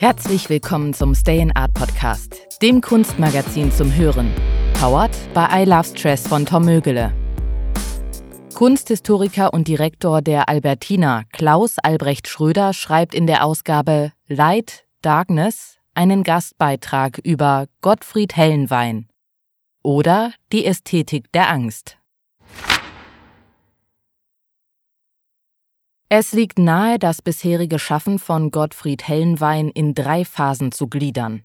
Herzlich 0.00 0.48
willkommen 0.48 0.94
zum 0.94 1.16
Stay 1.16 1.40
in 1.40 1.50
Art 1.56 1.74
Podcast, 1.74 2.60
dem 2.62 2.80
Kunstmagazin 2.80 3.72
zum 3.72 3.92
Hören. 3.92 4.32
Powered 4.74 5.10
by 5.34 5.46
I 5.50 5.64
Love 5.64 5.82
Stress 5.82 6.28
von 6.28 6.46
Tom 6.46 6.66
Mögele. 6.66 7.12
Kunsthistoriker 8.54 9.52
und 9.52 9.66
Direktor 9.66 10.22
der 10.22 10.48
Albertina 10.48 11.24
Klaus 11.32 11.78
Albrecht 11.82 12.28
Schröder 12.28 12.74
schreibt 12.74 13.12
in 13.12 13.26
der 13.26 13.44
Ausgabe 13.44 14.12
Light, 14.28 14.84
Darkness 15.02 15.78
einen 15.94 16.22
Gastbeitrag 16.22 17.18
über 17.18 17.66
Gottfried 17.80 18.36
Hellenwein 18.36 19.08
oder 19.82 20.32
die 20.52 20.64
Ästhetik 20.64 21.32
der 21.32 21.50
Angst. 21.50 21.97
Es 26.10 26.32
liegt 26.32 26.58
nahe, 26.58 26.98
das 26.98 27.20
bisherige 27.20 27.78
Schaffen 27.78 28.18
von 28.18 28.50
Gottfried 28.50 29.06
Hellenwein 29.06 29.68
in 29.68 29.92
drei 29.92 30.24
Phasen 30.24 30.72
zu 30.72 30.88
gliedern. 30.88 31.42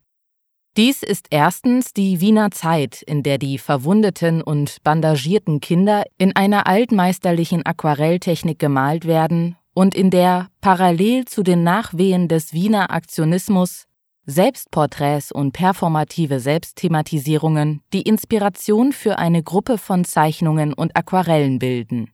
Dies 0.77 1.03
ist 1.03 1.27
erstens 1.31 1.91
die 1.91 2.21
Wiener 2.21 2.49
Zeit, 2.49 3.01
in 3.01 3.23
der 3.23 3.37
die 3.37 3.57
verwundeten 3.57 4.41
und 4.41 4.77
bandagierten 4.83 5.59
Kinder 5.59 6.03
in 6.17 6.33
einer 6.35 6.65
altmeisterlichen 6.65 7.65
Aquarelltechnik 7.65 8.57
gemalt 8.57 9.05
werden 9.05 9.57
und 9.73 9.95
in 9.95 10.09
der 10.09 10.47
parallel 10.61 11.25
zu 11.25 11.43
den 11.43 11.63
Nachwehen 11.63 12.29
des 12.29 12.53
Wiener 12.53 12.89
Aktionismus 12.89 13.85
Selbstporträts 14.25 15.33
und 15.33 15.51
performative 15.51 16.39
Selbstthematisierungen 16.39 17.81
die 17.91 18.03
Inspiration 18.03 18.93
für 18.93 19.19
eine 19.19 19.43
Gruppe 19.43 19.77
von 19.77 20.05
Zeichnungen 20.05 20.73
und 20.73 20.95
Aquarellen 20.95 21.59
bilden. 21.59 22.12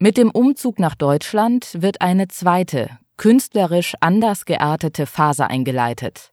Mit 0.00 0.16
dem 0.16 0.30
Umzug 0.30 0.78
nach 0.78 0.94
Deutschland 0.94 1.70
wird 1.82 2.00
eine 2.00 2.28
zweite, 2.28 2.88
künstlerisch 3.16 3.94
anders 3.98 4.44
geartete 4.44 5.06
Phase 5.06 5.48
eingeleitet. 5.48 6.32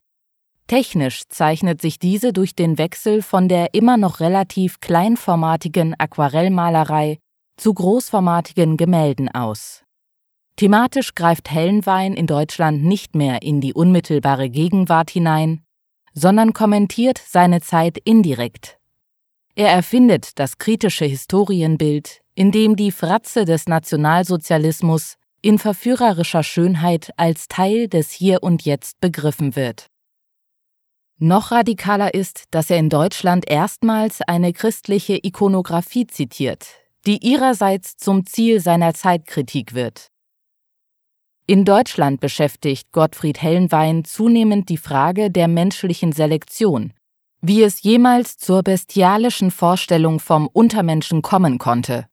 Technisch 0.68 1.22
zeichnet 1.28 1.80
sich 1.80 1.98
diese 1.98 2.32
durch 2.32 2.54
den 2.54 2.78
Wechsel 2.78 3.22
von 3.22 3.48
der 3.48 3.74
immer 3.74 3.96
noch 3.96 4.20
relativ 4.20 4.78
kleinformatigen 4.78 5.98
Aquarellmalerei 5.98 7.18
zu 7.56 7.74
großformatigen 7.74 8.76
Gemälden 8.76 9.28
aus. 9.34 9.82
Thematisch 10.54 11.16
greift 11.16 11.50
Hellenwein 11.50 12.14
in 12.14 12.28
Deutschland 12.28 12.84
nicht 12.84 13.16
mehr 13.16 13.42
in 13.42 13.60
die 13.60 13.74
unmittelbare 13.74 14.48
Gegenwart 14.48 15.10
hinein, 15.10 15.64
sondern 16.14 16.52
kommentiert 16.52 17.20
seine 17.26 17.60
Zeit 17.60 17.98
indirekt. 17.98 18.78
Er 19.56 19.70
erfindet 19.70 20.38
das 20.38 20.58
kritische 20.58 21.04
Historienbild, 21.04 22.22
in 22.36 22.52
dem 22.52 22.76
die 22.76 22.92
Fratze 22.92 23.46
des 23.46 23.66
Nationalsozialismus 23.66 25.16
in 25.40 25.58
verführerischer 25.58 26.42
Schönheit 26.42 27.10
als 27.16 27.48
Teil 27.48 27.88
des 27.88 28.12
Hier 28.12 28.42
und 28.42 28.64
Jetzt 28.64 29.00
begriffen 29.00 29.56
wird. 29.56 29.86
Noch 31.18 31.50
radikaler 31.50 32.12
ist, 32.12 32.44
dass 32.50 32.68
er 32.68 32.76
in 32.76 32.90
Deutschland 32.90 33.48
erstmals 33.48 34.20
eine 34.20 34.52
christliche 34.52 35.18
Ikonographie 35.22 36.06
zitiert, 36.06 36.66
die 37.06 37.26
ihrerseits 37.26 37.96
zum 37.96 38.26
Ziel 38.26 38.60
seiner 38.60 38.92
Zeitkritik 38.92 39.72
wird. 39.72 40.08
In 41.46 41.64
Deutschland 41.64 42.20
beschäftigt 42.20 42.92
Gottfried 42.92 43.40
Hellenwein 43.40 44.04
zunehmend 44.04 44.68
die 44.68 44.76
Frage 44.76 45.30
der 45.30 45.48
menschlichen 45.48 46.12
Selektion, 46.12 46.92
wie 47.40 47.62
es 47.62 47.82
jemals 47.82 48.36
zur 48.36 48.62
bestialischen 48.62 49.50
Vorstellung 49.50 50.20
vom 50.20 50.48
Untermenschen 50.48 51.22
kommen 51.22 51.56
konnte. 51.56 52.06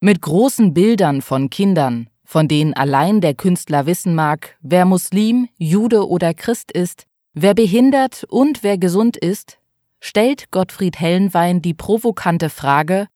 Mit 0.00 0.22
großen 0.22 0.74
Bildern 0.74 1.22
von 1.22 1.50
Kindern, 1.50 2.08
von 2.24 2.46
denen 2.46 2.72
allein 2.72 3.20
der 3.20 3.34
Künstler 3.34 3.86
wissen 3.86 4.14
mag, 4.14 4.56
wer 4.60 4.84
Muslim, 4.84 5.48
Jude 5.56 6.08
oder 6.08 6.34
Christ 6.34 6.70
ist, 6.70 7.06
wer 7.34 7.52
behindert 7.52 8.22
und 8.28 8.62
wer 8.62 8.78
gesund 8.78 9.16
ist, 9.16 9.58
stellt 9.98 10.52
Gottfried 10.52 11.00
Hellenwein 11.00 11.62
die 11.62 11.74
provokante 11.74 12.48
Frage, 12.48 13.08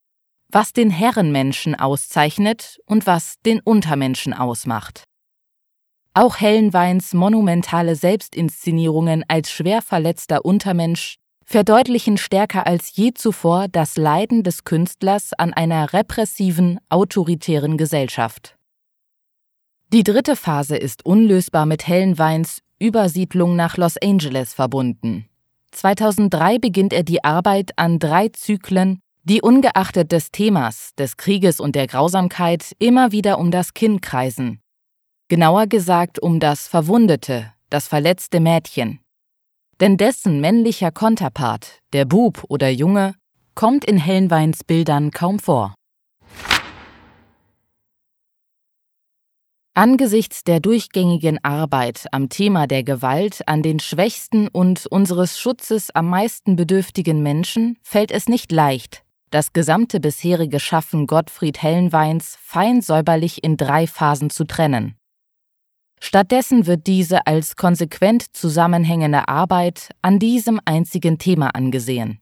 was 0.49 0.73
den 0.73 0.91
Herrenmenschen 0.91 1.77
auszeichnet 1.77 2.81
und 2.87 3.07
was 3.07 3.37
den 3.47 3.61
Untermenschen 3.61 4.35
ausmacht. 4.35 5.05
Auch 6.15 6.41
Hellenweins 6.41 7.15
monumentale 7.15 7.95
Selbstinszenierungen 7.95 9.25
als 9.29 9.53
schwer 9.53 9.83
verletzter 9.83 10.45
Untermensch 10.45 11.19
verdeutlichen 11.53 12.17
stärker 12.17 12.67
als 12.67 12.97
je 12.97 13.13
zuvor 13.13 13.69
das 13.69 13.97
Leiden 13.99 14.43
des 14.43 14.65
Künstlers 14.65 15.35
an 15.35 15.53
einer 15.53 15.93
repressiven, 15.93 16.81
autoritären 16.89 17.77
Gesellschaft. 17.77 18.57
Die 19.93 20.03
dritte 20.03 20.35
Phase 20.35 20.77
ist 20.77 21.05
unlösbar 21.05 21.67
mit 21.67 21.87
Hellenweins 21.87 22.63
Übersiedlung 22.79 23.55
nach 23.55 23.77
Los 23.77 23.99
Angeles 23.99 24.55
verbunden. 24.55 25.27
2003 25.73 26.59
beginnt 26.59 26.95
er 26.95 27.03
die 27.03 27.23
Arbeit 27.23 27.73
an 27.77 27.99
drei 27.99 28.29
Zyklen, 28.31 29.01
die 29.23 29.43
ungeachtet 29.43 30.11
des 30.11 30.31
Themas, 30.31 30.93
des 30.97 31.19
Krieges 31.19 31.61
und 31.61 31.77
der 31.77 31.87
Grausamkeit 31.87 32.75
immer 32.79 33.13
wieder 33.13 33.39
um 33.39 33.51
das 33.51 33.75
Kind 33.75 34.01
kreisen. 34.01 34.63
Genauer 35.29 35.67
gesagt 35.67 36.19
um 36.19 36.41
das 36.41 36.67
verwundete, 36.67 37.53
das 37.69 37.89
verletzte 37.89 38.41
Mädchen, 38.41 39.02
denn 39.81 39.97
dessen 39.97 40.41
männlicher 40.41 40.91
Konterpart, 40.91 41.81
der 41.93 42.05
Bub 42.05 42.45
oder 42.49 42.69
Junge, 42.69 43.15
kommt 43.55 43.85
in 43.85 43.97
Hellenweins 43.97 44.65
Bildern 44.65 45.11
kaum 45.11 45.39
vor. 45.39 45.75
Angesichts 49.75 50.45
der 50.45 50.61
durchgängigen 50.61 51.43
Arbeit 51.43 52.05
am 52.13 52.29
Thema 52.29 52.67
der 52.67 52.85
Gewalt 52.85 53.41
an 53.49 53.63
den 53.63 53.81
schwächsten 53.81 54.49
und 54.49 54.87
unseres 54.87 55.39
Schutzes 55.39 55.91
am 55.91 56.11
meisten 56.11 56.57
bedürftigen 56.57 57.23
Menschen 57.23 57.79
fällt 57.83 58.11
es 58.11 58.29
nicht 58.29 58.53
leicht, 58.53 59.03
das 59.31 59.55
gesamte 59.55 59.99
bisherige 59.99 60.61
Schaffen 60.61 61.07
Gottfried 61.07 61.63
Hellenweins 61.63 62.37
fein 62.43 62.83
säuberlich 62.83 63.43
in 63.43 63.57
drei 63.57 63.87
Phasen 63.87 64.29
zu 64.29 64.45
trennen. 64.45 64.95
Stattdessen 66.05 66.67
wird 66.67 66.89
diese 66.89 67.29
als 67.29 67.55
konsequent 67.55 68.35
zusammenhängende 68.37 69.29
Arbeit 69.29 69.91
an 70.03 70.19
diesem 70.19 70.61
einzigen 70.65 71.17
Thema 71.17 71.55
angesehen. 71.55 72.19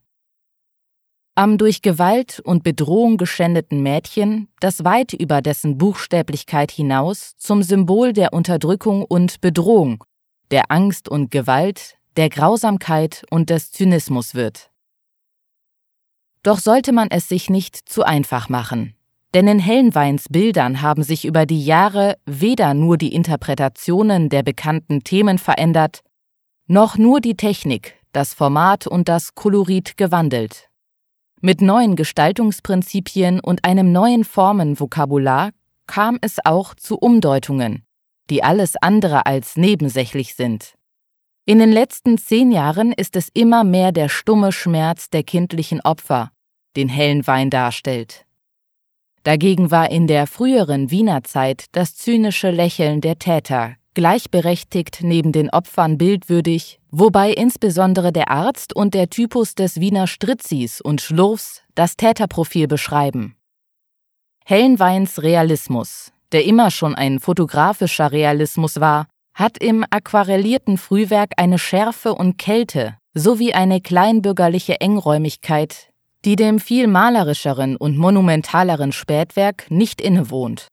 Am 1.34 1.56
durch 1.56 1.80
Gewalt 1.80 2.40
und 2.40 2.62
Bedrohung 2.62 3.16
geschändeten 3.16 3.82
Mädchen, 3.82 4.48
das 4.60 4.84
weit 4.84 5.14
über 5.14 5.40
dessen 5.40 5.78
Buchstäblichkeit 5.78 6.70
hinaus 6.70 7.32
zum 7.38 7.62
Symbol 7.62 8.12
der 8.12 8.34
Unterdrückung 8.34 9.02
und 9.02 9.40
Bedrohung, 9.40 10.04
der 10.50 10.70
Angst 10.70 11.08
und 11.08 11.30
Gewalt, 11.30 11.96
der 12.18 12.28
Grausamkeit 12.28 13.24
und 13.30 13.48
des 13.48 13.72
Zynismus 13.72 14.34
wird. 14.34 14.70
Doch 16.42 16.58
sollte 16.58 16.92
man 16.92 17.08
es 17.10 17.30
sich 17.30 17.48
nicht 17.48 17.88
zu 17.88 18.02
einfach 18.02 18.50
machen. 18.50 18.94
Denn 19.32 19.46
in 19.46 19.60
Hellenweins 19.60 20.26
Bildern 20.28 20.82
haben 20.82 21.02
sich 21.04 21.24
über 21.24 21.46
die 21.46 21.64
Jahre 21.64 22.16
weder 22.26 22.74
nur 22.74 22.98
die 22.98 23.14
Interpretationen 23.14 24.28
der 24.28 24.42
bekannten 24.42 25.04
Themen 25.04 25.38
verändert, 25.38 26.00
noch 26.66 26.98
nur 26.98 27.20
die 27.20 27.36
Technik, 27.36 27.94
das 28.12 28.34
Format 28.34 28.86
und 28.86 29.08
das 29.08 29.34
Kolorit 29.34 29.96
gewandelt. 29.96 30.68
Mit 31.40 31.62
neuen 31.62 31.96
Gestaltungsprinzipien 31.96 33.40
und 33.40 33.64
einem 33.64 33.92
neuen 33.92 34.24
Formenvokabular 34.24 35.50
kam 35.86 36.18
es 36.20 36.36
auch 36.44 36.74
zu 36.74 36.98
Umdeutungen, 36.98 37.84
die 38.30 38.42
alles 38.42 38.74
andere 38.76 39.26
als 39.26 39.56
nebensächlich 39.56 40.34
sind. 40.34 40.74
In 41.46 41.58
den 41.58 41.72
letzten 41.72 42.18
zehn 42.18 42.52
Jahren 42.52 42.92
ist 42.92 43.16
es 43.16 43.28
immer 43.32 43.64
mehr 43.64 43.90
der 43.90 44.08
stumme 44.08 44.52
Schmerz 44.52 45.08
der 45.08 45.22
kindlichen 45.22 45.80
Opfer, 45.80 46.30
den 46.76 46.88
Hellenwein 46.88 47.48
darstellt. 47.50 48.26
Dagegen 49.22 49.70
war 49.70 49.90
in 49.90 50.06
der 50.06 50.26
früheren 50.26 50.90
Wiener 50.90 51.24
Zeit 51.24 51.66
das 51.72 51.94
zynische 51.94 52.50
Lächeln 52.50 53.00
der 53.00 53.18
Täter 53.18 53.74
gleichberechtigt 53.94 55.00
neben 55.02 55.32
den 55.32 55.50
Opfern 55.50 55.98
bildwürdig, 55.98 56.80
wobei 56.90 57.32
insbesondere 57.32 58.12
der 58.12 58.30
Arzt 58.30 58.74
und 58.74 58.94
der 58.94 59.10
Typus 59.10 59.54
des 59.54 59.80
Wiener 59.80 60.06
Stritzis 60.06 60.80
und 60.80 61.00
Schlurfs 61.00 61.62
das 61.74 61.96
Täterprofil 61.96 62.68
beschreiben. 62.68 63.36
Hellenweins 64.44 65.22
Realismus, 65.22 66.12
der 66.32 66.44
immer 66.44 66.70
schon 66.70 66.94
ein 66.94 67.20
fotografischer 67.20 68.12
Realismus 68.12 68.80
war, 68.80 69.06
hat 69.34 69.58
im 69.58 69.84
aquarellierten 69.90 70.78
Frühwerk 70.78 71.32
eine 71.36 71.58
Schärfe 71.58 72.14
und 72.14 72.38
Kälte 72.38 72.96
sowie 73.14 73.52
eine 73.52 73.80
kleinbürgerliche 73.80 74.80
Engräumigkeit, 74.80 75.89
die 76.24 76.36
dem 76.36 76.58
viel 76.58 76.86
malerischeren 76.86 77.76
und 77.76 77.96
monumentaleren 77.96 78.92
Spätwerk 78.92 79.70
nicht 79.70 80.00
innewohnt. 80.00 80.68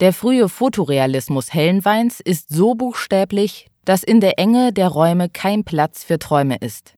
Der 0.00 0.12
frühe 0.12 0.48
Fotorealismus 0.48 1.52
Hellenweins 1.52 2.20
ist 2.20 2.50
so 2.50 2.74
buchstäblich, 2.74 3.68
dass 3.84 4.02
in 4.02 4.20
der 4.20 4.38
Enge 4.38 4.72
der 4.72 4.88
Räume 4.88 5.28
kein 5.28 5.64
Platz 5.64 6.04
für 6.04 6.18
Träume 6.18 6.56
ist. 6.56 6.94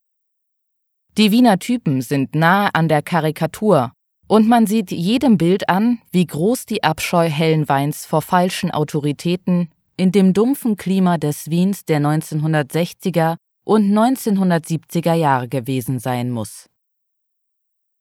Die 1.16 1.30
Wiener 1.30 1.58
Typen 1.58 2.02
sind 2.02 2.34
nahe 2.34 2.70
an 2.74 2.88
der 2.88 3.02
Karikatur, 3.02 3.92
und 4.26 4.48
man 4.48 4.66
sieht 4.66 4.92
jedem 4.92 5.38
Bild 5.38 5.68
an, 5.68 6.00
wie 6.12 6.24
groß 6.24 6.66
die 6.66 6.84
Abscheu 6.84 7.28
Hellenweins 7.28 8.06
vor 8.06 8.22
falschen 8.22 8.70
Autoritäten, 8.70 9.70
in 9.96 10.12
dem 10.12 10.32
dumpfen 10.32 10.76
Klima 10.76 11.18
des 11.18 11.50
Wiens 11.50 11.84
der 11.84 12.00
1960er 12.00 13.36
und 13.64 13.92
1970er 13.92 15.14
Jahre 15.14 15.48
gewesen 15.48 15.98
sein 15.98 16.30
muss. 16.30 16.69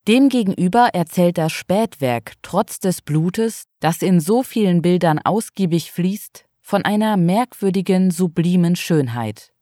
Demgegenüber 0.10 0.90
erzählt 0.94 1.38
das 1.38 1.52
Spätwerk 1.52 2.34
trotz 2.42 2.80
des 2.80 3.04
Blutes, 3.04 3.66
das 3.80 4.02
in 4.02 4.20
so 4.20 4.42
vielen 4.42 4.82
Bildern 4.82 5.20
ausgiebig 5.20 5.92
fließt, 5.92 6.46
von 6.62 6.84
einer 6.84 7.16
merkwürdigen, 7.16 8.10
sublimen 8.10 8.76
Schönheit. 8.76 9.54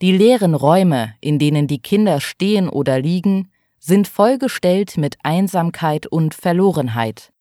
Die 0.00 0.10
leeren 0.10 0.56
Räume, 0.56 1.14
in 1.20 1.38
denen 1.38 1.68
die 1.68 1.78
Kinder 1.78 2.20
stehen 2.20 2.68
oder 2.68 2.98
liegen, 2.98 3.52
sind 3.78 4.08
vollgestellt 4.08 4.96
mit 4.96 5.18
Einsamkeit 5.22 6.08
und 6.08 6.34
Verlorenheit. 6.34 7.32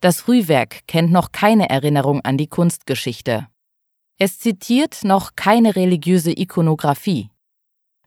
Das 0.00 0.22
Frühwerk 0.22 0.86
kennt 0.86 1.12
noch 1.12 1.30
keine 1.30 1.68
Erinnerung 1.68 2.22
an 2.22 2.38
die 2.38 2.48
Kunstgeschichte. 2.48 3.48
Es 4.16 4.38
zitiert 4.38 5.04
noch 5.04 5.36
keine 5.36 5.76
religiöse 5.76 6.32
Ikonographie. 6.32 7.28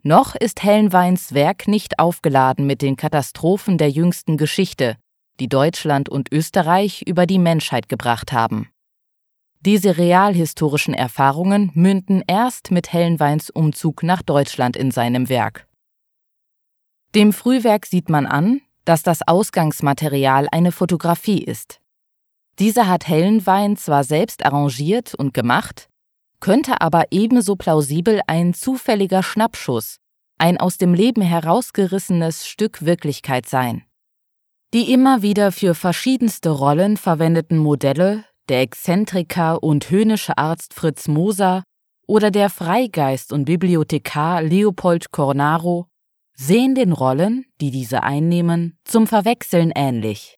Noch 0.03 0.35
ist 0.35 0.63
Hellenweins 0.63 1.33
Werk 1.33 1.67
nicht 1.67 1.99
aufgeladen 1.99 2.65
mit 2.65 2.81
den 2.81 2.95
Katastrophen 2.95 3.77
der 3.77 3.89
jüngsten 3.89 4.37
Geschichte, 4.37 4.97
die 5.39 5.49
Deutschland 5.49 6.09
und 6.09 6.31
Österreich 6.31 7.03
über 7.05 7.25
die 7.25 7.39
Menschheit 7.39 7.89
gebracht 7.89 8.31
haben. 8.31 8.69
Diese 9.61 9.97
realhistorischen 9.97 10.93
Erfahrungen 10.93 11.71
münden 11.73 12.23
erst 12.27 12.71
mit 12.71 12.93
Hellenweins 12.93 13.49
Umzug 13.49 14.03
nach 14.03 14.21
Deutschland 14.21 14.77
in 14.77 14.91
seinem 14.91 15.29
Werk. 15.29 15.67
Dem 17.15 17.33
Frühwerk 17.33 17.85
sieht 17.85 18.09
man 18.09 18.25
an, 18.25 18.61
dass 18.85 19.03
das 19.03 19.27
Ausgangsmaterial 19.27 20.47
eine 20.51 20.71
Fotografie 20.71 21.43
ist. 21.43 21.81
Diese 22.59 22.87
hat 22.87 23.07
Hellenwein 23.07 23.77
zwar 23.77 24.03
selbst 24.03 24.45
arrangiert 24.45 25.13
und 25.15 25.33
gemacht, 25.33 25.89
könnte 26.39 26.81
aber 26.81 27.05
ebenso 27.11 27.55
plausibel 27.55 28.21
ein 28.27 28.53
zufälliger 28.53 29.23
Schnappschuss, 29.23 29.97
ein 30.37 30.57
aus 30.57 30.77
dem 30.77 30.93
Leben 30.93 31.21
herausgerissenes 31.21 32.47
Stück 32.47 32.85
Wirklichkeit 32.85 33.47
sein. 33.47 33.83
Die 34.73 34.91
immer 34.91 35.21
wieder 35.21 35.51
für 35.51 35.75
verschiedenste 35.75 36.49
Rollen 36.49 36.97
verwendeten 36.97 37.57
Modelle 37.57 38.25
der 38.49 38.61
Exzentriker 38.61 39.61
und 39.61 39.89
höhnische 39.89 40.37
Arzt 40.37 40.73
Fritz 40.73 41.07
Moser 41.07 41.63
oder 42.05 42.31
der 42.31 42.49
Freigeist 42.49 43.33
und 43.33 43.45
Bibliothekar 43.45 44.41
Leopold 44.41 45.11
Cornaro 45.11 45.87
sehen 46.33 46.75
den 46.75 46.93
Rollen, 46.93 47.45
die 47.59 47.71
diese 47.71 48.03
einnehmen, 48.03 48.77
zum 48.85 49.07
Verwechseln 49.07 49.71
ähnlich. 49.75 50.36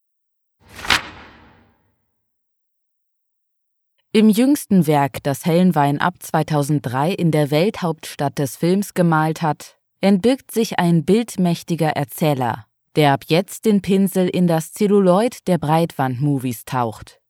Im 4.12 4.28
jüngsten 4.28 4.88
Werk, 4.88 5.22
das 5.22 5.46
Hellenwein 5.46 6.00
ab 6.00 6.14
2003 6.18 7.12
in 7.12 7.30
der 7.30 7.52
Welthauptstadt 7.52 8.40
des 8.40 8.56
Films 8.56 8.92
gemalt 8.92 9.40
hat, 9.40 9.78
entbirgt 10.00 10.50
sich 10.50 10.80
ein 10.80 11.04
bildmächtiger 11.04 11.90
Erzähler, 11.90 12.66
der 12.96 13.12
ab 13.12 13.22
jetzt 13.28 13.66
den 13.66 13.82
Pinsel 13.82 14.28
in 14.28 14.48
das 14.48 14.72
Zelluloid 14.72 15.46
der 15.46 15.58
Breitwand-Movies 15.58 16.64
taucht. 16.64 17.20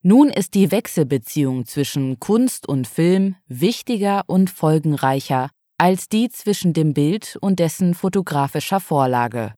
Nun 0.00 0.30
ist 0.30 0.54
die 0.54 0.70
Wechselbeziehung 0.70 1.66
zwischen 1.66 2.18
Kunst 2.18 2.66
und 2.66 2.86
Film 2.88 3.36
wichtiger 3.46 4.22
und 4.26 4.48
folgenreicher 4.48 5.50
als 5.76 6.08
die 6.08 6.30
zwischen 6.30 6.72
dem 6.72 6.94
Bild 6.94 7.36
und 7.42 7.58
dessen 7.58 7.92
fotografischer 7.92 8.80
Vorlage. 8.80 9.52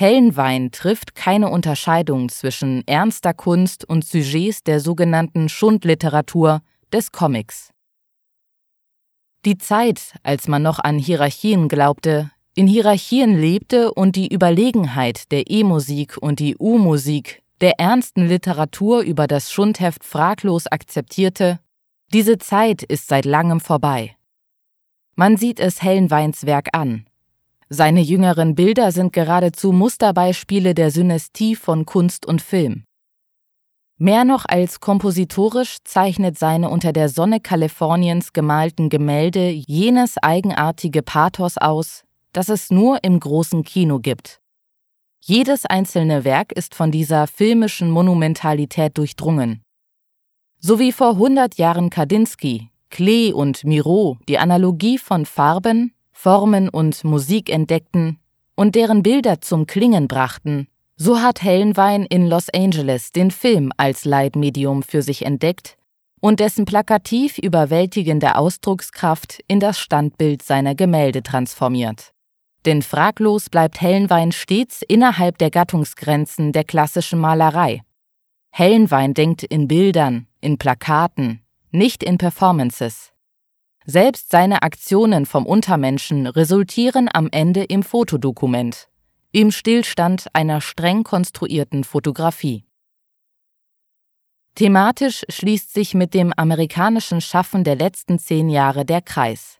Hellenwein 0.00 0.70
trifft 0.70 1.16
keine 1.16 1.48
Unterscheidung 1.48 2.28
zwischen 2.28 2.86
ernster 2.86 3.34
Kunst 3.34 3.84
und 3.84 4.04
Sujets 4.04 4.62
der 4.62 4.78
sogenannten 4.78 5.48
Schundliteratur 5.48 6.62
des 6.92 7.10
Comics. 7.10 7.70
Die 9.44 9.58
Zeit, 9.58 10.14
als 10.22 10.46
man 10.46 10.62
noch 10.62 10.78
an 10.78 11.00
Hierarchien 11.00 11.66
glaubte, 11.66 12.30
in 12.54 12.68
Hierarchien 12.68 13.36
lebte 13.40 13.92
und 13.92 14.14
die 14.14 14.32
Überlegenheit 14.32 15.32
der 15.32 15.50
E-Musik 15.50 16.16
und 16.16 16.38
die 16.38 16.56
U-Musik 16.56 17.42
der 17.60 17.80
ernsten 17.80 18.28
Literatur 18.28 19.00
über 19.00 19.26
das 19.26 19.50
Schundheft 19.50 20.04
fraglos 20.04 20.68
akzeptierte, 20.68 21.58
diese 22.12 22.38
Zeit 22.38 22.84
ist 22.84 23.08
seit 23.08 23.24
langem 23.24 23.58
vorbei. 23.58 24.14
Man 25.16 25.36
sieht 25.36 25.58
es 25.58 25.82
Hellenweins 25.82 26.46
Werk 26.46 26.68
an. 26.70 27.07
Seine 27.70 28.00
jüngeren 28.00 28.54
Bilder 28.54 28.92
sind 28.92 29.12
geradezu 29.12 29.72
Musterbeispiele 29.72 30.74
der 30.74 30.90
Synästie 30.90 31.54
von 31.54 31.84
Kunst 31.84 32.24
und 32.24 32.40
Film. 32.40 32.84
Mehr 33.98 34.24
noch 34.24 34.44
als 34.46 34.80
kompositorisch 34.80 35.78
zeichnet 35.84 36.38
seine 36.38 36.70
unter 36.70 36.92
der 36.92 37.08
Sonne 37.08 37.40
Kaliforniens 37.40 38.32
gemalten 38.32 38.88
Gemälde 38.88 39.50
jenes 39.50 40.16
eigenartige 40.18 41.02
Pathos 41.02 41.58
aus, 41.58 42.04
das 42.32 42.48
es 42.48 42.70
nur 42.70 43.02
im 43.02 43.20
großen 43.20 43.64
Kino 43.64 43.98
gibt. 43.98 44.40
Jedes 45.20 45.66
einzelne 45.66 46.24
Werk 46.24 46.52
ist 46.52 46.74
von 46.74 46.90
dieser 46.90 47.26
filmischen 47.26 47.90
Monumentalität 47.90 48.96
durchdrungen. 48.96 49.62
So 50.58 50.78
wie 50.78 50.92
vor 50.92 51.10
100 51.10 51.56
Jahren 51.58 51.90
Kandinsky, 51.90 52.70
Klee 52.88 53.32
und 53.32 53.64
Miro 53.64 54.16
die 54.28 54.38
Analogie 54.38 54.96
von 54.96 55.26
Farben, 55.26 55.92
Formen 56.20 56.68
und 56.68 57.04
Musik 57.04 57.48
entdeckten 57.48 58.18
und 58.56 58.74
deren 58.74 59.04
Bilder 59.04 59.40
zum 59.40 59.68
Klingen 59.68 60.08
brachten, 60.08 60.66
so 60.96 61.20
hat 61.20 61.44
Hellenwein 61.44 62.04
in 62.04 62.26
Los 62.26 62.50
Angeles 62.50 63.12
den 63.12 63.30
Film 63.30 63.70
als 63.76 64.04
Leitmedium 64.04 64.82
für 64.82 65.02
sich 65.02 65.24
entdeckt 65.24 65.76
und 66.18 66.40
dessen 66.40 66.64
plakativ 66.64 67.38
überwältigende 67.38 68.34
Ausdruckskraft 68.34 69.44
in 69.46 69.60
das 69.60 69.78
Standbild 69.78 70.42
seiner 70.42 70.74
Gemälde 70.74 71.22
transformiert. 71.22 72.12
Denn 72.66 72.82
fraglos 72.82 73.48
bleibt 73.48 73.80
Hellenwein 73.80 74.32
stets 74.32 74.82
innerhalb 74.82 75.38
der 75.38 75.52
Gattungsgrenzen 75.52 76.50
der 76.50 76.64
klassischen 76.64 77.20
Malerei. 77.20 77.82
Hellenwein 78.50 79.14
denkt 79.14 79.44
in 79.44 79.68
Bildern, 79.68 80.26
in 80.40 80.58
Plakaten, 80.58 81.42
nicht 81.70 82.02
in 82.02 82.18
Performances. 82.18 83.12
Selbst 83.90 84.30
seine 84.30 84.60
Aktionen 84.60 85.24
vom 85.24 85.46
Untermenschen 85.46 86.26
resultieren 86.26 87.08
am 87.10 87.30
Ende 87.32 87.64
im 87.64 87.82
Fotodokument, 87.82 88.90
im 89.32 89.50
Stillstand 89.50 90.26
einer 90.34 90.60
streng 90.60 91.04
konstruierten 91.04 91.84
Fotografie. 91.84 92.66
Thematisch 94.56 95.24
schließt 95.30 95.72
sich 95.72 95.94
mit 95.94 96.12
dem 96.12 96.34
amerikanischen 96.34 97.22
Schaffen 97.22 97.64
der 97.64 97.76
letzten 97.76 98.18
zehn 98.18 98.50
Jahre 98.50 98.84
der 98.84 99.00
Kreis. 99.00 99.58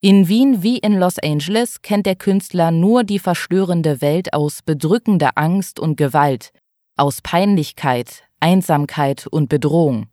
In 0.00 0.26
Wien 0.26 0.64
wie 0.64 0.78
in 0.78 0.98
Los 0.98 1.20
Angeles 1.20 1.80
kennt 1.80 2.06
der 2.06 2.16
Künstler 2.16 2.72
nur 2.72 3.04
die 3.04 3.20
verstörende 3.20 4.00
Welt 4.00 4.34
aus 4.34 4.62
bedrückender 4.62 5.30
Angst 5.36 5.78
und 5.78 5.94
Gewalt, 5.94 6.52
aus 6.96 7.20
Peinlichkeit, 7.22 8.24
Einsamkeit 8.40 9.28
und 9.28 9.48
Bedrohung. 9.48 10.08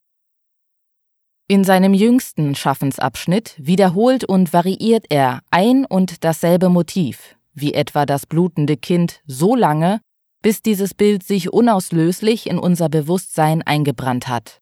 In 1.50 1.64
seinem 1.64 1.94
jüngsten 1.94 2.56
Schaffensabschnitt 2.56 3.56
wiederholt 3.58 4.26
und 4.26 4.52
variiert 4.52 5.06
er 5.08 5.40
ein 5.50 5.86
und 5.86 6.26
dasselbe 6.26 6.68
Motiv, 6.68 7.38
wie 7.54 7.74
etwa 7.74 8.06
das 8.06 8.26
blutende 8.26 8.76
Kind, 8.76 9.22
so 9.28 9.56
lange, 9.56 10.02
bis 10.42 10.62
dieses 10.62 10.94
Bild 10.94 11.24
sich 11.24 11.54
unauslöslich 11.54 12.50
in 12.50 12.60
unser 12.60 12.90
Bewusstsein 12.90 13.62
eingebrannt 13.62 14.28
hat. 14.28 14.62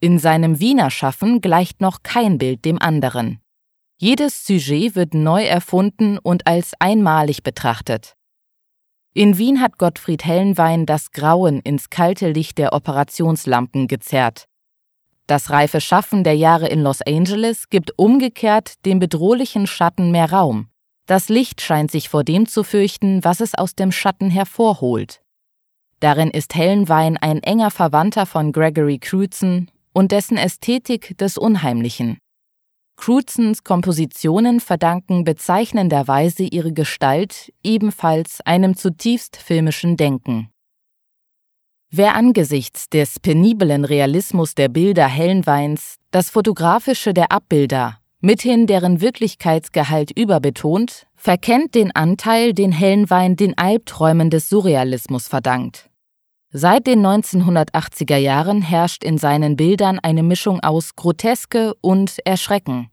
In 0.00 0.18
seinem 0.18 0.58
Wiener 0.58 0.90
Schaffen 0.90 1.40
gleicht 1.40 1.80
noch 1.80 2.02
kein 2.02 2.36
Bild 2.38 2.64
dem 2.64 2.80
anderen. 2.82 3.40
Jedes 3.98 4.44
Sujet 4.44 4.96
wird 4.96 5.14
neu 5.14 5.44
erfunden 5.44 6.18
und 6.18 6.48
als 6.48 6.72
einmalig 6.80 7.44
betrachtet. 7.44 8.16
In 9.14 9.38
Wien 9.38 9.60
hat 9.60 9.78
Gottfried 9.78 10.24
Hellenwein 10.24 10.86
das 10.86 11.12
Grauen 11.12 11.60
ins 11.60 11.88
kalte 11.88 12.32
Licht 12.32 12.58
der 12.58 12.72
Operationslampen 12.72 13.86
gezerrt. 13.86 14.47
Das 15.28 15.50
reife 15.50 15.82
Schaffen 15.82 16.24
der 16.24 16.36
Jahre 16.36 16.68
in 16.68 16.82
Los 16.82 17.02
Angeles 17.02 17.68
gibt 17.68 17.92
umgekehrt 17.98 18.84
dem 18.86 18.98
bedrohlichen 18.98 19.66
Schatten 19.66 20.10
mehr 20.10 20.32
Raum. 20.32 20.68
Das 21.04 21.28
Licht 21.28 21.60
scheint 21.60 21.90
sich 21.90 22.08
vor 22.08 22.24
dem 22.24 22.46
zu 22.46 22.64
fürchten, 22.64 23.22
was 23.22 23.40
es 23.40 23.54
aus 23.54 23.74
dem 23.74 23.92
Schatten 23.92 24.30
hervorholt. 24.30 25.20
Darin 26.00 26.30
ist 26.30 26.54
Hellenwein 26.54 27.18
ein 27.18 27.42
enger 27.42 27.70
Verwandter 27.70 28.24
von 28.24 28.52
Gregory 28.52 28.98
Crutzen 28.98 29.70
und 29.92 30.12
dessen 30.12 30.38
Ästhetik 30.38 31.18
des 31.18 31.36
Unheimlichen. 31.36 32.16
Cruzens 32.96 33.64
Kompositionen 33.64 34.60
verdanken 34.60 35.24
bezeichnenderweise 35.24 36.44
ihre 36.44 36.72
Gestalt 36.72 37.52
ebenfalls 37.62 38.40
einem 38.46 38.76
zutiefst 38.76 39.36
filmischen 39.36 39.98
Denken. 39.98 40.50
Wer 41.90 42.14
angesichts 42.14 42.90
des 42.90 43.18
peniblen 43.18 43.86
Realismus 43.86 44.54
der 44.54 44.68
Bilder 44.68 45.06
Hellenweins 45.06 45.96
das 46.10 46.28
Fotografische 46.28 47.14
der 47.14 47.32
Abbilder, 47.32 47.98
mithin 48.20 48.66
deren 48.66 49.00
Wirklichkeitsgehalt 49.00 50.10
überbetont, 50.10 51.06
verkennt 51.16 51.74
den 51.74 51.96
Anteil, 51.96 52.52
den 52.52 52.72
Hellenwein 52.72 53.36
den 53.36 53.56
Albträumen 53.56 54.28
des 54.28 54.50
Surrealismus 54.50 55.28
verdankt. 55.28 55.88
Seit 56.50 56.86
den 56.86 57.00
1980er 57.00 58.18
Jahren 58.18 58.60
herrscht 58.60 59.02
in 59.02 59.16
seinen 59.16 59.56
Bildern 59.56 59.98
eine 59.98 60.22
Mischung 60.22 60.60
aus 60.60 60.94
Groteske 60.94 61.72
und 61.80 62.18
Erschrecken. 62.26 62.90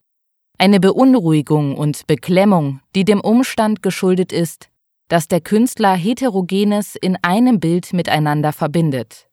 Eine 0.57 0.79
Beunruhigung 0.79 1.75
und 1.75 2.07
Beklemmung, 2.07 2.79
die 2.95 3.03
dem 3.03 3.19
Umstand 3.19 3.81
geschuldet 3.81 4.31
ist, 4.31 4.69
dass 5.07 5.27
der 5.27 5.41
Künstler 5.41 5.95
Heterogenes 5.95 6.95
in 6.95 7.17
einem 7.21 7.59
Bild 7.59 7.93
miteinander 7.93 8.53
verbindet. 8.53 9.27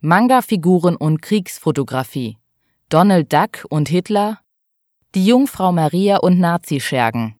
Manga-Figuren 0.00 0.96
und 0.96 1.20
Kriegsfotografie, 1.22 2.38
Donald 2.88 3.32
Duck 3.32 3.66
und 3.68 3.88
Hitler, 3.88 4.40
die 5.14 5.26
Jungfrau 5.26 5.72
Maria 5.72 6.18
und 6.18 6.38
Nazischergen. 6.38 7.36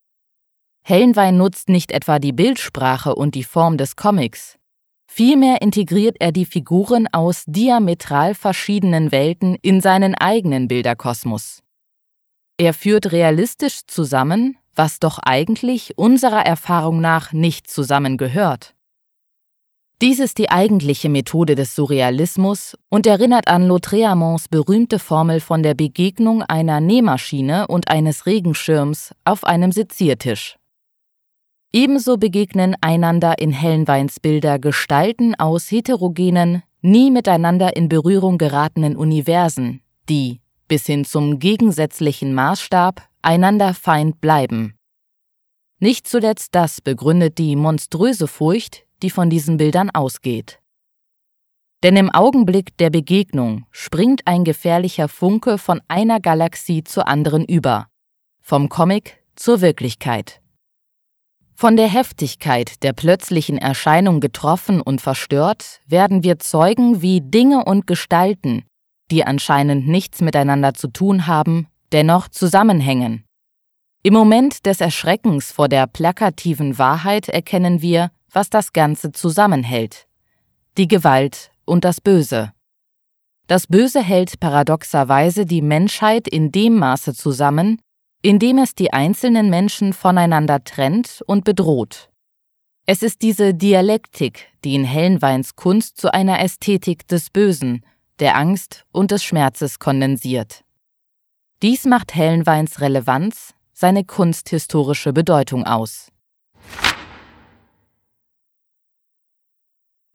Hellenwein 0.82 1.36
nutzt 1.36 1.68
nicht 1.68 1.92
etwa 1.92 2.18
die 2.18 2.32
Bildsprache 2.32 3.14
und 3.14 3.34
die 3.34 3.44
Form 3.44 3.76
des 3.76 3.96
Comics, 3.96 4.60
Vielmehr 5.12 5.60
integriert 5.60 6.18
er 6.20 6.30
die 6.30 6.46
Figuren 6.46 7.08
aus 7.10 7.42
diametral 7.48 8.32
verschiedenen 8.32 9.10
Welten 9.10 9.56
in 9.60 9.80
seinen 9.80 10.14
eigenen 10.14 10.68
Bilderkosmos. 10.68 11.64
Er 12.58 12.72
führt 12.72 13.10
realistisch 13.10 13.80
zusammen, 13.88 14.56
was 14.74 15.00
doch 15.00 15.18
eigentlich 15.18 15.98
unserer 15.98 16.44
Erfahrung 16.44 17.00
nach 17.00 17.32
nicht 17.32 17.70
zusammengehört. 17.70 18.74
Dies 20.02 20.18
ist 20.18 20.38
die 20.38 20.50
eigentliche 20.50 21.10
Methode 21.10 21.54
des 21.54 21.74
Surrealismus 21.74 22.74
und 22.88 23.06
erinnert 23.06 23.48
an 23.48 23.70
Lautréamonts 23.70 24.46
berühmte 24.50 24.98
Formel 24.98 25.40
von 25.40 25.62
der 25.62 25.74
Begegnung 25.74 26.42
einer 26.42 26.80
Nähmaschine 26.80 27.66
und 27.66 27.90
eines 27.90 28.24
Regenschirms 28.24 29.14
auf 29.24 29.44
einem 29.44 29.72
Seziertisch. 29.72 30.56
Ebenso 31.72 32.16
begegnen 32.16 32.76
einander 32.80 33.38
in 33.38 33.52
Hellenweins 33.52 34.20
Bilder 34.20 34.58
Gestalten 34.58 35.34
aus 35.34 35.70
heterogenen, 35.70 36.62
nie 36.80 37.10
miteinander 37.10 37.76
in 37.76 37.90
Berührung 37.90 38.38
geratenen 38.38 38.96
Universen, 38.96 39.82
die, 40.08 40.40
bis 40.66 40.86
hin 40.86 41.04
zum 41.04 41.38
gegensätzlichen 41.38 42.32
Maßstab, 42.32 43.09
einander 43.22 43.74
Feind 43.74 44.20
bleiben. 44.20 44.74
Nicht 45.78 46.06
zuletzt 46.06 46.54
das 46.54 46.80
begründet 46.80 47.38
die 47.38 47.56
monströse 47.56 48.28
Furcht, 48.28 48.84
die 49.02 49.10
von 49.10 49.30
diesen 49.30 49.56
Bildern 49.56 49.90
ausgeht. 49.90 50.60
Denn 51.82 51.96
im 51.96 52.10
Augenblick 52.10 52.76
der 52.76 52.90
Begegnung 52.90 53.64
springt 53.70 54.26
ein 54.26 54.44
gefährlicher 54.44 55.08
Funke 55.08 55.56
von 55.56 55.80
einer 55.88 56.20
Galaxie 56.20 56.84
zur 56.84 57.08
anderen 57.08 57.44
über, 57.46 57.86
vom 58.42 58.68
Comic 58.68 59.22
zur 59.36 59.62
Wirklichkeit. 59.62 60.42
Von 61.54 61.76
der 61.76 61.88
Heftigkeit 61.88 62.82
der 62.82 62.92
plötzlichen 62.92 63.58
Erscheinung 63.58 64.20
getroffen 64.20 64.80
und 64.80 65.00
verstört, 65.00 65.80
werden 65.86 66.22
wir 66.22 66.38
Zeugen, 66.38 67.02
wie 67.02 67.20
Dinge 67.20 67.64
und 67.64 67.86
Gestalten, 67.86 68.64
die 69.10 69.24
anscheinend 69.24 69.86
nichts 69.86 70.20
miteinander 70.20 70.74
zu 70.74 70.88
tun 70.88 71.26
haben, 71.26 71.66
dennoch 71.92 72.28
zusammenhängen. 72.28 73.24
Im 74.02 74.14
Moment 74.14 74.64
des 74.64 74.80
Erschreckens 74.80 75.52
vor 75.52 75.68
der 75.68 75.86
plakativen 75.86 76.78
Wahrheit 76.78 77.28
erkennen 77.28 77.82
wir, 77.82 78.10
was 78.32 78.48
das 78.48 78.72
Ganze 78.72 79.12
zusammenhält. 79.12 80.06
Die 80.78 80.88
Gewalt 80.88 81.50
und 81.64 81.84
das 81.84 82.00
Böse. 82.00 82.52
Das 83.46 83.66
Böse 83.66 84.02
hält 84.02 84.40
paradoxerweise 84.40 85.44
die 85.44 85.60
Menschheit 85.60 86.28
in 86.28 86.52
dem 86.52 86.76
Maße 86.76 87.14
zusammen, 87.14 87.82
indem 88.22 88.58
es 88.58 88.74
die 88.74 88.92
einzelnen 88.92 89.50
Menschen 89.50 89.92
voneinander 89.92 90.62
trennt 90.62 91.22
und 91.26 91.44
bedroht. 91.44 92.10
Es 92.86 93.02
ist 93.02 93.22
diese 93.22 93.54
Dialektik, 93.54 94.48
die 94.64 94.74
in 94.74 94.84
Hellenweins 94.84 95.56
Kunst 95.56 95.98
zu 95.98 96.12
einer 96.12 96.40
Ästhetik 96.40 97.06
des 97.06 97.30
Bösen, 97.30 97.84
der 98.18 98.36
Angst 98.36 98.86
und 98.92 99.10
des 99.10 99.24
Schmerzes 99.24 99.78
kondensiert. 99.78 100.64
Dies 101.62 101.84
macht 101.84 102.14
Hellenweins 102.14 102.80
Relevanz, 102.80 103.52
seine 103.74 104.02
kunsthistorische 104.02 105.12
Bedeutung 105.12 105.66
aus. 105.66 106.10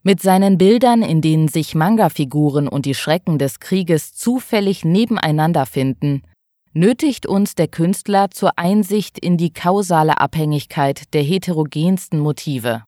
Mit 0.02 0.24
seinen 0.24 0.58
Bildern, 0.58 1.04
in 1.04 1.22
denen 1.22 1.48
sich 1.48 1.76
Manga-Figuren 1.76 2.68
und 2.68 2.88
die 2.88 2.96
Schrecken 2.96 3.38
des 3.38 3.60
Krieges 3.60 4.16
zufällig 4.16 4.86
nebeneinander 4.86 5.68
finden, 5.68 6.24
nötigt 6.74 7.28
uns 7.28 7.54
der 7.54 7.68
Künstler 7.68 8.32
zur 8.32 8.58
Einsicht 8.58 9.20
in 9.20 9.38
die 9.38 9.54
kausale 9.54 10.20
Abhängigkeit 10.20 11.14
der 11.14 11.22
heterogensten 11.22 12.20
Motive. 12.20 12.86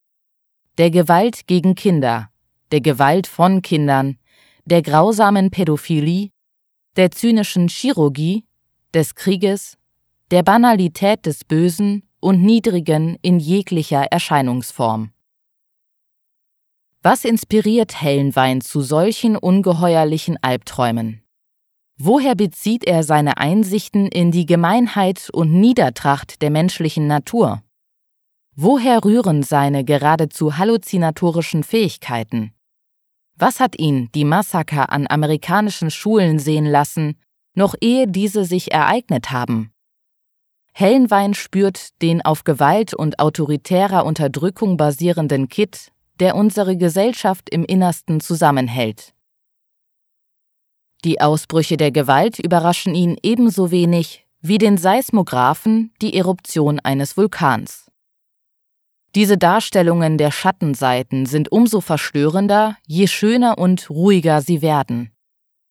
Der 0.78 0.90
Gewalt 0.90 1.46
gegen 1.46 1.76
Kinder, 1.76 2.30
der 2.72 2.80
Gewalt 2.80 3.28
von 3.28 3.62
Kindern, 3.62 4.18
der 4.64 4.82
grausamen 4.82 5.52
Pädophilie, 5.52 6.30
der 6.96 7.12
zynischen 7.12 7.68
Chirurgie, 7.68 8.47
des 8.94 9.14
Krieges, 9.14 9.76
der 10.30 10.42
Banalität 10.42 11.26
des 11.26 11.44
Bösen 11.44 12.02
und 12.20 12.42
Niedrigen 12.42 13.16
in 13.22 13.38
jeglicher 13.38 14.04
Erscheinungsform. 14.04 15.12
Was 17.02 17.24
inspiriert 17.24 18.00
Hellenwein 18.00 18.60
zu 18.60 18.80
solchen 18.80 19.36
ungeheuerlichen 19.36 20.36
Albträumen? 20.42 21.22
Woher 21.96 22.34
bezieht 22.34 22.84
er 22.84 23.02
seine 23.02 23.38
Einsichten 23.38 24.06
in 24.06 24.30
die 24.30 24.46
Gemeinheit 24.46 25.30
und 25.32 25.52
Niedertracht 25.52 26.42
der 26.42 26.50
menschlichen 26.50 27.06
Natur? 27.06 27.62
Woher 28.54 29.04
rühren 29.04 29.42
seine 29.42 29.84
geradezu 29.84 30.58
halluzinatorischen 30.58 31.62
Fähigkeiten? 31.62 32.52
Was 33.36 33.60
hat 33.60 33.78
ihn 33.78 34.10
die 34.14 34.24
Massaker 34.24 34.90
an 34.90 35.06
amerikanischen 35.08 35.92
Schulen 35.92 36.40
sehen 36.40 36.66
lassen, 36.66 37.16
noch 37.58 37.74
ehe 37.80 38.06
diese 38.06 38.46
sich 38.46 38.72
ereignet 38.72 39.30
haben? 39.30 39.70
Hellenwein 40.72 41.34
spürt 41.34 42.00
den 42.00 42.24
auf 42.24 42.44
Gewalt 42.44 42.94
und 42.94 43.18
autoritärer 43.18 44.06
Unterdrückung 44.06 44.76
basierenden 44.76 45.48
Kitt, 45.48 45.92
der 46.20 46.36
unsere 46.36 46.76
Gesellschaft 46.76 47.50
im 47.50 47.64
Innersten 47.64 48.20
zusammenhält. 48.20 49.12
Die 51.04 51.20
Ausbrüche 51.20 51.76
der 51.76 51.90
Gewalt 51.90 52.38
überraschen 52.38 52.94
ihn 52.94 53.16
ebenso 53.22 53.70
wenig 53.70 54.24
wie 54.40 54.58
den 54.58 54.78
Seismographen 54.78 55.92
die 56.00 56.14
Eruption 56.16 56.78
eines 56.80 57.16
Vulkans. 57.16 57.90
Diese 59.14 59.36
Darstellungen 59.36 60.16
der 60.16 60.30
Schattenseiten 60.30 61.26
sind 61.26 61.50
umso 61.50 61.80
verstörender, 61.80 62.76
je 62.86 63.06
schöner 63.06 63.58
und 63.58 63.90
ruhiger 63.90 64.42
sie 64.42 64.62
werden. 64.62 65.10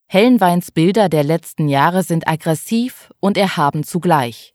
Hellenweins 0.10 0.72
Bilder 0.72 1.10
der 1.10 1.26
letzten 1.26 1.68
Jahre 1.68 2.02
sind 2.02 2.30
aggressiv 2.30 3.12
und 3.20 3.38
erhaben 3.38 3.84
zugleich. 3.84 4.54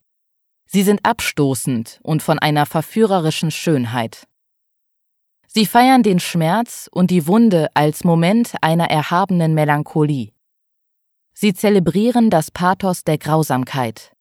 Sie 0.65 0.83
sind 0.83 1.05
abstoßend 1.05 2.01
und 2.03 2.23
von 2.23 2.39
einer 2.39 2.65
verführerischen 2.65 3.51
Schönheit. 3.51 4.27
Sie 5.47 5.67
feiern 5.67 6.03
den 6.03 6.21
Schmerz 6.21 6.89
und 6.91 7.11
die 7.11 7.27
Wunde 7.27 7.69
als 7.75 8.05
Moment 8.05 8.55
einer 8.63 8.91
erhabenen 8.91 9.53
Melancholie. 9.53 10.33
Sie 11.35 11.53
zelebrieren 11.53 12.31
das 12.31 12.51
Pathos 12.51 13.05
der 13.05 13.19
Grausamkeit. 13.19 14.13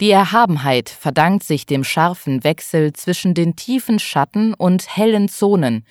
Die 0.00 0.12
Erhabenheit 0.12 0.88
verdankt 0.90 1.42
sich 1.42 1.66
dem 1.66 1.82
scharfen 1.82 2.44
Wechsel 2.44 2.92
zwischen 2.92 3.34
den 3.34 3.56
tiefen 3.56 3.98
Schatten 3.98 4.54
und 4.54 4.96
hellen 4.96 5.28
Zonen, 5.28 5.84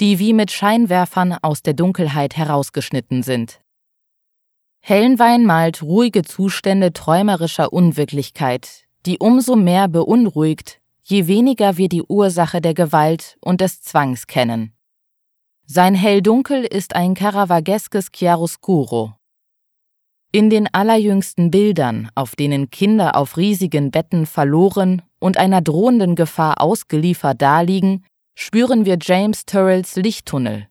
die 0.00 0.18
wie 0.18 0.32
mit 0.32 0.50
Scheinwerfern 0.50 1.36
aus 1.42 1.60
der 1.60 1.74
Dunkelheit 1.74 2.38
herausgeschnitten 2.38 3.22
sind. 3.22 3.60
Hellenwein 4.80 5.44
malt 5.44 5.82
ruhige 5.82 6.22
Zustände 6.22 6.92
träumerischer 6.92 7.72
Unwirklichkeit, 7.72 8.86
die 9.06 9.18
umso 9.18 9.56
mehr 9.56 9.88
beunruhigt, 9.88 10.80
je 11.02 11.26
weniger 11.26 11.76
wir 11.76 11.88
die 11.88 12.02
Ursache 12.02 12.60
der 12.60 12.74
Gewalt 12.74 13.36
und 13.40 13.60
des 13.60 13.82
Zwangs 13.82 14.26
kennen. 14.26 14.72
Sein 15.66 15.94
Hell-Dunkel 15.94 16.64
ist 16.64 16.96
ein 16.96 17.14
caravageskes 17.14 18.10
Chiaroscuro, 18.12 19.14
in 20.32 20.48
den 20.48 20.72
allerjüngsten 20.72 21.50
Bildern, 21.50 22.08
auf 22.14 22.36
denen 22.36 22.70
Kinder 22.70 23.16
auf 23.16 23.36
riesigen 23.36 23.90
Betten 23.90 24.26
verloren 24.26 25.02
und 25.18 25.38
einer 25.38 25.60
drohenden 25.60 26.14
Gefahr 26.14 26.60
ausgeliefert 26.60 27.42
daliegen, 27.42 28.04
spüren 28.36 28.84
wir 28.84 28.96
James 29.00 29.44
Turrells 29.44 29.96
Lichttunnel. 29.96 30.69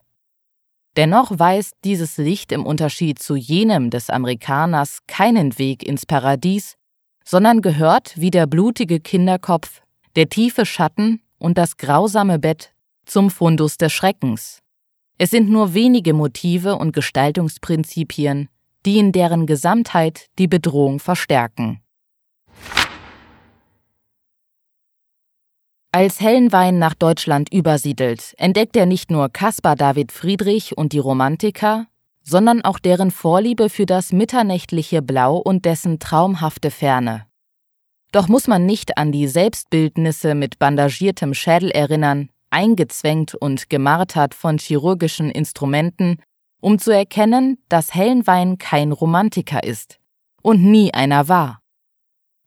Dennoch 0.96 1.38
weist 1.38 1.74
dieses 1.84 2.16
Licht 2.16 2.50
im 2.52 2.66
Unterschied 2.66 3.18
zu 3.20 3.36
jenem 3.36 3.90
des 3.90 4.10
Amerikaners 4.10 4.98
keinen 5.06 5.56
Weg 5.58 5.82
ins 5.84 6.04
Paradies, 6.04 6.76
sondern 7.24 7.62
gehört 7.62 8.14
wie 8.16 8.30
der 8.30 8.46
blutige 8.46 8.98
Kinderkopf, 8.98 9.82
der 10.16 10.28
tiefe 10.28 10.66
Schatten 10.66 11.22
und 11.38 11.58
das 11.58 11.76
grausame 11.76 12.38
Bett 12.38 12.72
zum 13.06 13.30
Fundus 13.30 13.76
des 13.76 13.92
Schreckens. 13.92 14.60
Es 15.18 15.30
sind 15.30 15.48
nur 15.48 15.74
wenige 15.74 16.12
Motive 16.12 16.76
und 16.76 16.92
Gestaltungsprinzipien, 16.92 18.48
die 18.86 18.98
in 18.98 19.12
deren 19.12 19.46
Gesamtheit 19.46 20.28
die 20.38 20.48
Bedrohung 20.48 20.98
verstärken. 20.98 21.80
Als 25.92 26.20
Hellenwein 26.20 26.78
nach 26.78 26.94
Deutschland 26.94 27.52
übersiedelt, 27.52 28.34
entdeckt 28.38 28.76
er 28.76 28.86
nicht 28.86 29.10
nur 29.10 29.28
Caspar 29.28 29.74
David 29.74 30.12
Friedrich 30.12 30.78
und 30.78 30.92
die 30.92 31.00
Romantiker, 31.00 31.88
sondern 32.22 32.62
auch 32.62 32.78
deren 32.78 33.10
Vorliebe 33.10 33.68
für 33.68 33.86
das 33.86 34.12
mitternächtliche 34.12 35.02
Blau 35.02 35.36
und 35.38 35.64
dessen 35.64 35.98
traumhafte 35.98 36.70
Ferne. 36.70 37.26
Doch 38.12 38.28
muss 38.28 38.46
man 38.46 38.66
nicht 38.66 38.98
an 38.98 39.10
die 39.10 39.26
Selbstbildnisse 39.26 40.36
mit 40.36 40.60
bandagiertem 40.60 41.34
Schädel 41.34 41.72
erinnern, 41.72 42.28
eingezwängt 42.50 43.34
und 43.34 43.68
gemartert 43.68 44.34
von 44.34 44.58
chirurgischen 44.58 45.28
Instrumenten, 45.28 46.22
um 46.60 46.78
zu 46.78 46.92
erkennen, 46.92 47.58
dass 47.68 47.94
Hellenwein 47.94 48.58
kein 48.58 48.92
Romantiker 48.92 49.64
ist 49.64 49.98
und 50.40 50.62
nie 50.62 50.94
einer 50.94 51.26
war. 51.26 51.59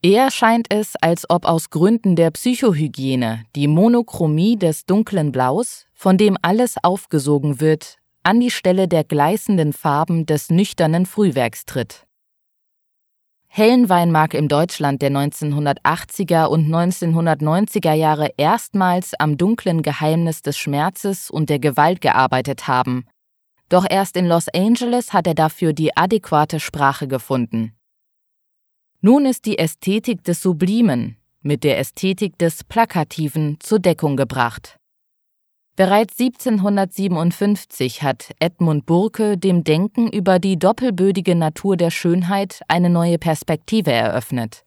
Eher 0.05 0.31
scheint 0.31 0.67
es, 0.69 0.97
als 0.97 1.29
ob 1.29 1.45
aus 1.45 1.69
Gründen 1.69 2.17
der 2.17 2.29
Psychohygiene 2.29 3.45
die 3.55 3.69
Monochromie 3.69 4.57
des 4.57 4.85
dunklen 4.85 5.31
Blaus, 5.31 5.85
von 5.93 6.17
dem 6.17 6.37
alles 6.41 6.75
aufgesogen 6.83 7.61
wird, 7.61 7.99
an 8.21 8.41
die 8.41 8.51
Stelle 8.51 8.89
der 8.89 9.05
gleißenden 9.05 9.71
Farben 9.71 10.25
des 10.25 10.49
nüchternen 10.49 11.05
Frühwerks 11.05 11.65
tritt. 11.65 12.05
Hellenwein 13.47 14.11
mag 14.11 14.33
im 14.33 14.49
Deutschland 14.49 15.01
der 15.01 15.11
1980er 15.11 16.47
und 16.47 16.67
1990er 16.67 17.93
Jahre 17.93 18.31
erstmals 18.35 19.13
am 19.17 19.37
dunklen 19.37 19.83
Geheimnis 19.83 20.41
des 20.41 20.57
Schmerzes 20.57 21.29
und 21.29 21.49
der 21.49 21.59
Gewalt 21.59 22.01
gearbeitet 22.01 22.67
haben. 22.67 23.05
Doch 23.69 23.85
erst 23.89 24.17
in 24.17 24.27
Los 24.27 24.49
Angeles 24.49 25.13
hat 25.13 25.27
er 25.27 25.35
dafür 25.35 25.71
die 25.71 25.95
adäquate 25.95 26.59
Sprache 26.59 27.07
gefunden. 27.07 27.73
Nun 29.05 29.25
ist 29.25 29.43
die 29.43 29.59
Ästhetik 29.59 30.23
des 30.23 30.41
Sublimen 30.41 31.17
mit 31.41 31.65
der 31.65 31.77
Ästhetik 31.77 32.37
des 32.37 32.63
Plakativen 32.63 33.57
zur 33.59 33.79
Deckung 33.79 34.15
gebracht. 34.15 34.77
Bereits 35.75 36.17
1757 36.17 38.01
hat 38.01 38.31
Edmund 38.39 38.85
Burke 38.85 39.37
dem 39.37 39.65
Denken 39.65 40.07
über 40.07 40.39
die 40.39 40.57
doppelbödige 40.57 41.35
Natur 41.35 41.75
der 41.75 41.91
Schönheit 41.91 42.61
eine 42.69 42.89
neue 42.89 43.17
Perspektive 43.17 43.91
eröffnet. 43.91 44.63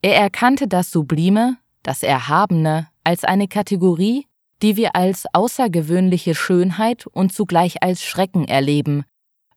Er 0.00 0.16
erkannte 0.16 0.66
das 0.66 0.90
Sublime, 0.90 1.58
das 1.82 2.02
Erhabene, 2.02 2.88
als 3.04 3.22
eine 3.22 3.48
Kategorie, 3.48 4.24
die 4.62 4.78
wir 4.78 4.96
als 4.96 5.26
außergewöhnliche 5.34 6.34
Schönheit 6.34 7.06
und 7.06 7.34
zugleich 7.34 7.82
als 7.82 8.02
Schrecken 8.02 8.48
erleben 8.48 9.04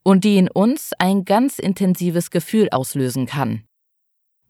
und 0.04 0.26
die 0.26 0.38
in 0.38 0.50
uns 0.52 0.92
ein 1.00 1.24
ganz 1.24 1.60
intensives 1.60 2.30
Gefühl 2.30 2.68
auslösen 2.72 3.26
kann. 3.26 3.65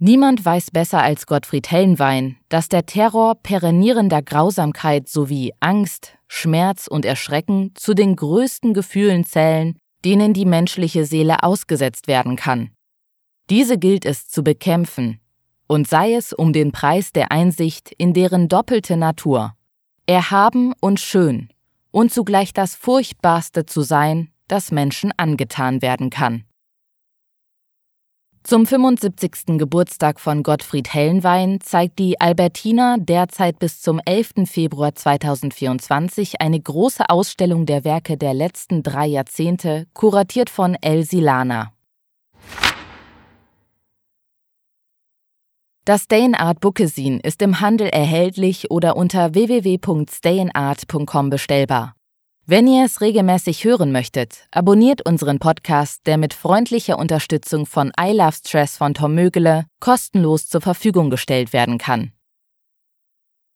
Niemand 0.06 0.46
weiß 0.46 0.70
besser 0.70 1.02
als 1.02 1.26
Gottfried 1.26 1.72
Hellenwein, 1.72 2.38
dass 2.48 2.70
der 2.70 2.86
Terror 2.86 3.34
perennierender 3.42 4.22
Grausamkeit 4.22 5.10
sowie 5.10 5.52
Angst, 5.62 6.16
Schmerz 6.28 6.86
und 6.86 7.06
Erschrecken 7.06 7.72
zu 7.74 7.96
den 7.96 8.16
größten 8.16 8.76
Gefühlen 8.76 9.26
zählen, 9.26 9.80
denen 10.06 10.36
die 10.36 10.46
menschliche 10.46 11.06
Seele 11.06 11.42
ausgesetzt 11.42 12.08
werden 12.08 12.36
kann. 12.36 12.70
Diese 13.50 13.80
gilt 13.80 14.06
es 14.06 14.28
zu 14.28 14.44
bekämpfen, 14.44 15.22
und 15.66 15.88
sei 15.88 16.14
es 16.14 16.34
um 16.34 16.54
den 16.54 16.72
Preis 16.72 17.12
der 17.12 17.32
Einsicht 17.32 17.92
in 17.98 18.14
deren 18.14 18.48
doppelte 18.48 18.98
Natur, 18.98 19.56
erhaben 20.06 20.74
und 20.82 21.00
schön, 21.00 21.50
und 21.90 22.14
zugleich 22.14 22.54
das 22.54 22.76
Furchtbarste 22.76 23.66
zu 23.66 23.82
sein, 23.82 24.30
das 24.48 24.70
Menschen 24.70 25.12
angetan 25.18 25.82
werden 25.82 26.12
kann. 26.12 26.44
Zum 28.48 28.68
75. 28.68 29.58
Geburtstag 29.58 30.20
von 30.20 30.44
Gottfried 30.44 30.94
Hellenwein 30.94 31.62
zeigt 31.62 31.98
die 31.98 32.22
Albertina 32.22 32.98
derzeit 33.00 33.58
bis 33.58 33.82
zum 33.82 34.00
11. 34.06 34.46
Februar 34.46 34.94
2024 34.94 36.42
eine 36.42 36.60
große 36.60 37.10
Ausstellung 37.10 37.66
der 37.66 37.84
Werke 37.84 38.18
der 38.18 38.36
letzten 38.36 38.84
drei 38.84 39.08
Jahrzehnte, 39.08 39.88
kuratiert 39.96 40.52
von 40.52 40.78
El 40.80 41.06
Silana. 41.06 41.72
Das 45.86 46.04
Stayinart 46.04 46.60
Bookesin 46.60 47.20
ist 47.22 47.42
im 47.42 47.62
Handel 47.62 47.88
erhältlich 47.88 48.70
oder 48.70 48.96
unter 48.96 49.34
www.stayinart.com 49.34 51.32
bestellbar. 51.32 51.95
Wenn 52.48 52.68
ihr 52.68 52.86
es 52.86 53.02
regelmäßig 53.02 53.64
hören 53.64 53.92
möchtet, 53.92 54.48
abonniert 54.52 55.04
unseren 55.04 55.40
Podcast, 55.40 56.02
der 56.06 56.18
mit 56.18 56.32
freundlicher 56.32 57.00
Unterstützung 57.00 57.66
von 57.66 57.92
I 58.00 58.12
Love 58.12 58.34
Stress 58.34 58.78
von 58.78 58.94
Tom 58.94 59.16
Mögele 59.16 59.66
kostenlos 59.80 60.48
zur 60.48 60.62
Verfügung 60.62 61.10
gestellt 61.10 61.54
werden 61.54 61.80
kann. 61.80 62.12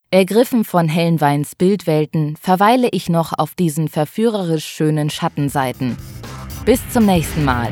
Ergriffen 0.10 0.63
von 0.65 0.89
Hellenweins 0.89 1.56
Bildwelten 1.56 2.36
verweile 2.36 2.89
ich 2.89 3.10
noch 3.10 3.38
auf 3.38 3.54
diesen 3.54 3.89
verführerisch 3.89 4.65
schönen 4.65 5.12
Schattenseiten. 5.12 5.95
Bis 6.65 6.82
zum 6.89 7.06
nächsten 7.06 7.45
Mal. 7.45 7.71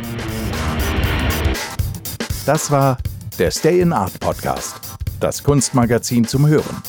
Das 2.45 2.69
war 2.69 2.99
der 3.39 3.49
Stay 3.49 3.81
in 3.81 3.91
Art 3.91 4.19
Podcast, 4.19 4.79
das 5.19 5.43
Kunstmagazin 5.43 6.25
zum 6.25 6.45
Hören 6.45 6.83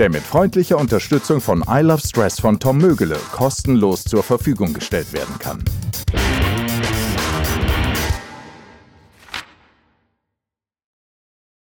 der 0.00 0.08
mit 0.08 0.22
freundlicher 0.22 0.78
Unterstützung 0.78 1.42
von 1.42 1.62
I 1.68 1.82
Love 1.82 2.00
Stress 2.00 2.40
von 2.40 2.58
Tom 2.58 2.78
Mögele 2.78 3.18
kostenlos 3.32 4.02
zur 4.02 4.22
Verfügung 4.22 4.72
gestellt 4.72 5.12
werden 5.12 5.38
kann. 5.38 5.62